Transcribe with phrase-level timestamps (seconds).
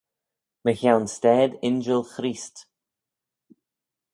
[0.63, 2.55] Mychione stayd injil Chreest.